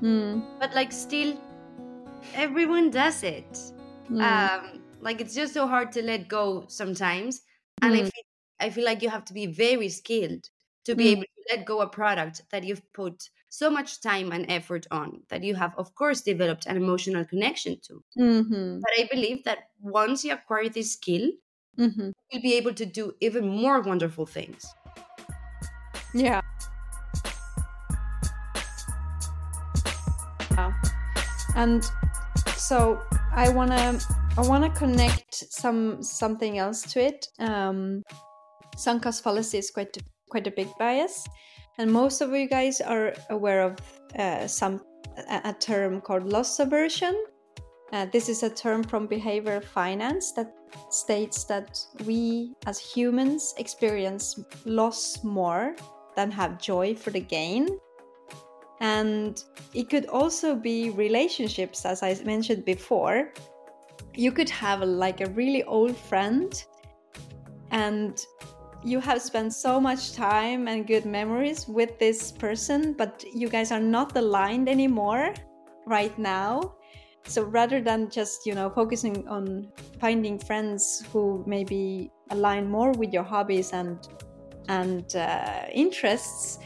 Mm. 0.00 0.42
But 0.58 0.74
like, 0.74 0.92
still, 0.92 1.36
everyone 2.34 2.90
does 2.90 3.22
it. 3.22 3.52
Mm. 4.10 4.20
Um, 4.22 4.80
like, 5.00 5.20
it's 5.20 5.34
just 5.34 5.54
so 5.54 5.66
hard 5.66 5.92
to 5.92 6.02
let 6.02 6.28
go 6.28 6.64
sometimes, 6.68 7.42
and 7.82 7.94
I 7.94 8.02
mm. 8.02 8.10
I 8.60 8.70
feel 8.70 8.84
like 8.84 9.02
you 9.02 9.10
have 9.10 9.24
to 9.26 9.34
be 9.34 9.46
very 9.46 9.88
skilled 9.88 10.48
to 10.84 10.94
be 10.94 11.04
mm. 11.04 11.12
able 11.12 11.22
to 11.22 11.56
let 11.56 11.66
go 11.66 11.80
a 11.80 11.86
product 11.86 12.42
that 12.50 12.64
you've 12.64 12.92
put 12.92 13.30
so 13.48 13.68
much 13.68 14.00
time 14.00 14.30
and 14.32 14.46
effort 14.48 14.86
on 14.90 15.22
that 15.28 15.42
you 15.42 15.56
have 15.56 15.74
of 15.76 15.94
course 15.94 16.20
developed 16.20 16.66
an 16.66 16.76
emotional 16.76 17.24
connection 17.24 17.76
to 17.82 18.02
mm-hmm. 18.16 18.78
but 18.78 18.90
i 18.96 19.08
believe 19.10 19.42
that 19.42 19.70
once 19.80 20.24
you 20.24 20.32
acquire 20.32 20.68
this 20.68 20.92
skill 20.92 21.28
mm-hmm. 21.78 22.10
you'll 22.30 22.42
be 22.42 22.54
able 22.54 22.74
to 22.74 22.86
do 22.86 23.12
even 23.20 23.48
more 23.48 23.80
wonderful 23.80 24.26
things. 24.26 24.66
Yeah. 26.14 26.40
yeah. 30.52 30.72
And 31.56 31.84
so 32.56 33.00
I 33.32 33.48
wanna 33.50 33.98
I 34.36 34.40
wanna 34.42 34.70
connect 34.70 35.34
some 35.34 36.02
something 36.02 36.58
else 36.58 36.82
to 36.92 37.00
it. 37.00 37.28
Um, 37.38 38.02
sunk 38.80 39.02
cost 39.02 39.22
fallacy 39.22 39.58
is 39.58 39.70
quite 39.70 39.96
quite 40.30 40.46
a 40.46 40.50
big 40.50 40.68
bias. 40.78 41.26
And 41.78 41.90
most 41.92 42.20
of 42.20 42.32
you 42.32 42.48
guys 42.48 42.80
are 42.80 43.14
aware 43.30 43.62
of 43.62 43.76
uh, 44.18 44.46
some 44.46 44.80
a, 45.28 45.40
a, 45.44 45.52
term 45.52 46.00
called 46.00 46.24
loss 46.24 46.58
aversion. 46.60 47.14
Uh, 47.92 48.06
this 48.12 48.28
is 48.28 48.42
a 48.42 48.50
term 48.50 48.82
from 48.82 49.08
behavioral 49.08 49.64
finance 49.64 50.32
that 50.32 50.52
states 50.90 51.44
that 51.44 51.78
we 52.06 52.54
as 52.66 52.78
humans 52.78 53.54
experience 53.58 54.38
loss 54.64 55.24
more 55.24 55.74
than 56.16 56.30
have 56.30 56.58
joy 56.58 56.94
for 56.94 57.10
the 57.10 57.20
gain. 57.20 57.68
And 58.80 59.42
it 59.74 59.90
could 59.90 60.06
also 60.06 60.54
be 60.54 60.90
relationships, 60.90 61.84
as 61.84 62.02
I 62.02 62.14
mentioned 62.24 62.64
before. 62.64 63.32
You 64.14 64.32
could 64.32 64.48
have 64.50 64.80
like 64.80 65.20
a 65.20 65.30
really 65.30 65.62
old 65.64 65.96
friend, 65.96 66.52
and 67.70 68.24
you 68.82 69.00
have 69.00 69.20
spent 69.20 69.52
so 69.52 69.80
much 69.80 70.12
time 70.12 70.68
and 70.68 70.86
good 70.86 71.04
memories 71.04 71.68
with 71.68 71.98
this 71.98 72.32
person, 72.32 72.94
but 72.94 73.24
you 73.32 73.48
guys 73.48 73.72
are 73.72 73.80
not 73.80 74.16
aligned 74.16 74.68
anymore 74.68 75.34
right 75.86 76.16
now. 76.18 76.74
So 77.24 77.42
rather 77.42 77.82
than 77.82 78.08
just, 78.08 78.46
you 78.46 78.54
know, 78.54 78.70
focusing 78.70 79.28
on 79.28 79.68
finding 80.00 80.38
friends 80.38 81.04
who 81.12 81.44
maybe 81.46 82.10
align 82.30 82.70
more 82.70 82.92
with 82.92 83.12
your 83.12 83.22
hobbies 83.22 83.72
and 83.72 83.98
and 84.68 85.14
uh, 85.16 85.64
interests, 85.72 86.58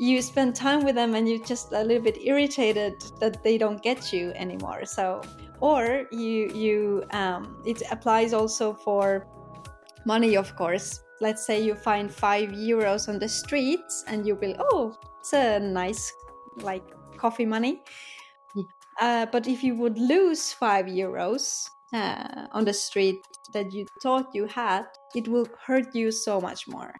you 0.00 0.22
spend 0.22 0.56
time 0.56 0.84
with 0.84 0.94
them 0.94 1.14
and 1.14 1.28
you're 1.28 1.44
just 1.44 1.70
a 1.72 1.84
little 1.84 2.02
bit 2.02 2.18
irritated 2.24 2.94
that 3.20 3.44
they 3.44 3.58
don't 3.58 3.82
get 3.82 4.12
you 4.12 4.32
anymore. 4.32 4.84
So, 4.84 5.20
or 5.60 6.06
you 6.10 6.50
you 6.52 7.04
um, 7.12 7.62
it 7.64 7.82
applies 7.92 8.32
also 8.32 8.74
for 8.74 9.26
money, 10.04 10.36
of 10.36 10.56
course. 10.56 11.00
Let's 11.22 11.46
say 11.46 11.62
you 11.62 11.76
find 11.76 12.12
five 12.12 12.48
euros 12.48 13.08
on 13.08 13.20
the 13.20 13.28
streets 13.28 14.02
and 14.08 14.26
you 14.26 14.34
will, 14.34 14.56
oh, 14.58 14.98
it's 15.20 15.32
a 15.32 15.60
nice 15.60 16.12
like 16.56 16.82
coffee 17.16 17.46
money. 17.46 17.80
Hmm. 18.52 18.62
Uh, 19.00 19.26
but 19.30 19.46
if 19.46 19.62
you 19.62 19.76
would 19.76 19.98
lose 19.98 20.52
five 20.52 20.86
euros 20.86 21.64
uh, 21.94 22.48
on 22.50 22.64
the 22.64 22.72
street 22.72 23.24
that 23.52 23.72
you 23.72 23.86
thought 24.02 24.34
you 24.34 24.46
had, 24.46 24.86
it 25.14 25.28
will 25.28 25.46
hurt 25.64 25.94
you 25.94 26.10
so 26.10 26.40
much 26.40 26.66
more. 26.66 26.92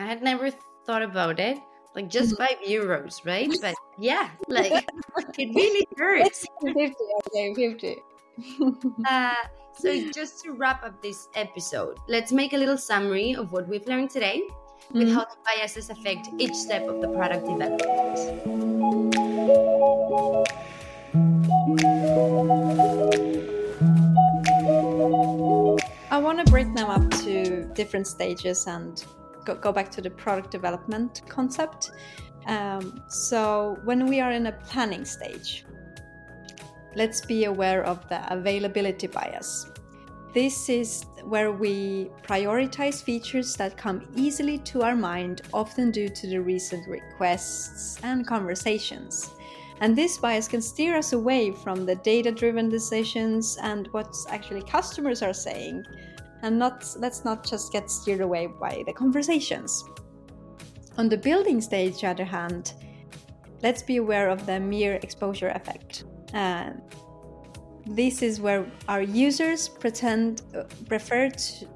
I 0.00 0.02
had 0.02 0.20
never 0.20 0.50
thought 0.84 1.02
about 1.02 1.38
it. 1.38 1.60
Like 1.94 2.10
just 2.10 2.34
mm-hmm. 2.34 2.42
five 2.42 2.58
euros, 2.66 3.24
right? 3.24 3.54
But 3.62 3.76
yeah, 4.00 4.30
like 4.48 4.72
it 5.38 5.54
really 5.54 5.86
hurts. 5.96 6.44
50, 6.60 6.94
okay, 7.28 7.54
50. 7.54 8.02
uh, 9.06 9.34
so, 9.74 10.10
just 10.12 10.42
to 10.44 10.52
wrap 10.52 10.84
up 10.84 11.00
this 11.02 11.28
episode, 11.34 11.98
let's 12.08 12.32
make 12.32 12.52
a 12.52 12.56
little 12.56 12.78
summary 12.78 13.34
of 13.34 13.52
what 13.52 13.66
we've 13.68 13.86
learned 13.86 14.10
today 14.10 14.42
with 14.92 15.08
mm-hmm. 15.08 15.14
how 15.14 15.24
the 15.24 15.36
biases 15.44 15.90
affect 15.90 16.28
each 16.38 16.54
step 16.54 16.82
of 16.88 17.00
the 17.00 17.08
product 17.08 17.46
development. 17.46 17.82
I 26.10 26.18
want 26.18 26.44
to 26.44 26.50
break 26.50 26.74
them 26.74 26.90
up 26.90 27.10
to 27.22 27.64
different 27.74 28.06
stages 28.06 28.66
and 28.66 29.04
go, 29.44 29.54
go 29.54 29.72
back 29.72 29.90
to 29.92 30.02
the 30.02 30.10
product 30.10 30.50
development 30.50 31.22
concept. 31.28 31.90
Um, 32.46 33.02
so, 33.08 33.78
when 33.84 34.06
we 34.06 34.20
are 34.20 34.32
in 34.32 34.46
a 34.46 34.52
planning 34.52 35.04
stage, 35.04 35.64
let's 36.94 37.24
be 37.24 37.44
aware 37.44 37.84
of 37.84 38.08
the 38.08 38.20
availability 38.32 39.06
bias. 39.06 39.66
This 40.32 40.68
is 40.68 41.04
where 41.24 41.52
we 41.52 42.10
prioritize 42.22 43.02
features 43.02 43.54
that 43.56 43.76
come 43.76 44.06
easily 44.16 44.58
to 44.58 44.82
our 44.82 44.96
mind, 44.96 45.42
often 45.52 45.90
due 45.90 46.08
to 46.08 46.26
the 46.26 46.40
recent 46.40 46.88
requests 46.88 47.98
and 48.02 48.26
conversations. 48.26 49.30
And 49.80 49.94
this 49.94 50.16
bias 50.16 50.48
can 50.48 50.62
steer 50.62 50.96
us 50.96 51.12
away 51.12 51.52
from 51.52 51.84
the 51.84 51.96
data 51.96 52.30
driven 52.32 52.68
decisions 52.68 53.58
and 53.62 53.88
what 53.88 54.16
actually 54.28 54.62
customers 54.62 55.22
are 55.22 55.34
saying. 55.34 55.84
And 56.42 56.58
not, 56.58 56.86
let's 56.98 57.24
not 57.24 57.44
just 57.44 57.72
get 57.72 57.90
steered 57.90 58.20
away 58.20 58.46
by 58.46 58.82
the 58.86 58.92
conversations. 58.92 59.84
On 60.98 61.08
the 61.08 61.16
building 61.16 61.60
stage, 61.60 62.04
on 62.04 62.16
the 62.16 62.22
other 62.22 62.24
hand, 62.24 62.74
let's 63.62 63.82
be 63.82 63.98
aware 63.98 64.28
of 64.28 64.46
the 64.46 64.58
mere 64.60 64.94
exposure 65.02 65.48
effect. 65.48 66.04
Uh, 66.32 66.70
this 67.86 68.22
is 68.22 68.40
where 68.40 68.70
our 68.88 69.02
users 69.02 69.68
pretend 69.68 70.42
uh, 70.56 70.62
prefer 70.88 71.28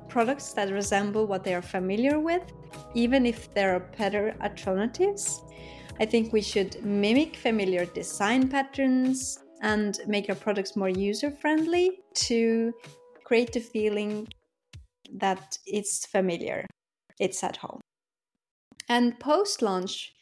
products 0.08 0.52
that 0.52 0.70
resemble 0.70 1.26
what 1.26 1.42
they 1.42 1.54
are 1.54 1.62
familiar 1.62 2.18
with, 2.18 2.42
even 2.94 3.26
if 3.26 3.52
there 3.54 3.74
are 3.74 3.80
better 3.98 4.36
alternatives. 4.40 5.42
I 5.98 6.06
think 6.06 6.32
we 6.32 6.42
should 6.42 6.84
mimic 6.84 7.36
familiar 7.36 7.86
design 7.86 8.48
patterns 8.48 9.38
and 9.62 9.98
make 10.06 10.28
our 10.28 10.34
products 10.36 10.76
more 10.76 10.90
user 10.90 11.30
friendly 11.30 12.00
to 12.14 12.72
create 13.24 13.52
the 13.52 13.60
feeling 13.60 14.28
that 15.14 15.58
it's 15.66 16.06
familiar, 16.06 16.64
it's 17.18 17.42
at 17.42 17.56
home. 17.56 17.80
And 18.88 19.18
post 19.18 19.62
launch, 19.62 20.12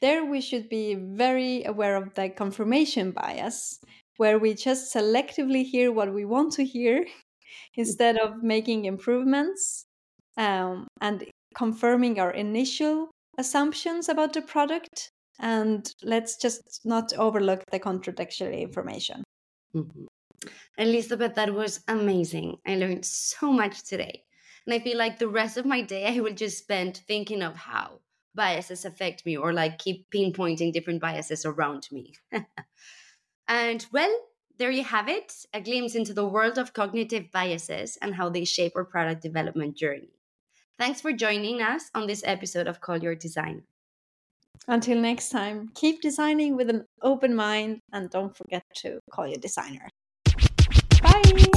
there 0.00 0.24
we 0.24 0.40
should 0.40 0.68
be 0.68 0.94
very 0.94 1.64
aware 1.64 1.96
of 1.96 2.14
the 2.14 2.28
confirmation 2.28 3.12
bias, 3.12 3.80
where 4.16 4.38
we 4.38 4.54
just 4.54 4.94
selectively 4.94 5.64
hear 5.64 5.92
what 5.92 6.12
we 6.12 6.24
want 6.24 6.52
to 6.54 6.64
hear 6.64 7.06
instead 7.74 8.18
of 8.18 8.42
making 8.42 8.84
improvements 8.84 9.86
um, 10.36 10.86
and 11.00 11.24
confirming 11.54 12.20
our 12.20 12.30
initial 12.30 13.10
assumptions 13.38 14.08
about 14.08 14.32
the 14.32 14.42
product. 14.42 15.10
And 15.38 15.90
let's 16.02 16.36
just 16.36 16.80
not 16.84 17.12
overlook 17.14 17.62
the 17.70 17.78
contradictory 17.78 18.62
information. 18.62 19.22
Mm-hmm. 19.74 20.04
Elizabeth, 20.78 21.34
that 21.34 21.52
was 21.52 21.80
amazing. 21.88 22.56
I 22.66 22.76
learned 22.76 23.04
so 23.04 23.52
much 23.52 23.84
today. 23.84 24.22
And 24.66 24.74
I 24.74 24.78
feel 24.78 24.98
like 24.98 25.18
the 25.18 25.28
rest 25.28 25.56
of 25.56 25.64
my 25.64 25.82
day 25.82 26.06
I 26.06 26.20
will 26.20 26.34
just 26.34 26.58
spend 26.58 27.02
thinking 27.06 27.42
of 27.42 27.54
how 27.54 28.00
biases 28.36 28.84
affect 28.84 29.26
me 29.26 29.36
or 29.36 29.52
like 29.52 29.78
keep 29.78 30.08
pinpointing 30.10 30.72
different 30.72 31.00
biases 31.00 31.44
around 31.44 31.88
me. 31.90 32.14
and 33.48 33.86
well, 33.92 34.14
there 34.58 34.70
you 34.70 34.84
have 34.84 35.08
it 35.08 35.32
a 35.52 35.60
glimpse 35.60 35.94
into 35.94 36.14
the 36.14 36.26
world 36.26 36.58
of 36.58 36.72
cognitive 36.72 37.32
biases 37.32 37.98
and 38.00 38.14
how 38.14 38.28
they 38.28 38.44
shape 38.44 38.72
our 38.76 38.84
product 38.84 39.22
development 39.22 39.76
journey. 39.76 40.12
Thanks 40.78 41.00
for 41.00 41.12
joining 41.12 41.62
us 41.62 41.90
on 41.94 42.06
this 42.06 42.22
episode 42.24 42.66
of 42.66 42.80
Call 42.80 42.98
Your 42.98 43.14
Designer. 43.14 43.64
Until 44.68 45.00
next 45.00 45.30
time, 45.30 45.70
keep 45.74 46.00
designing 46.00 46.56
with 46.56 46.68
an 46.70 46.84
open 47.02 47.34
mind 47.34 47.80
and 47.92 48.10
don't 48.10 48.36
forget 48.36 48.64
to 48.76 49.00
call 49.10 49.26
your 49.26 49.38
designer. 49.38 49.88
Bye! 51.02 51.55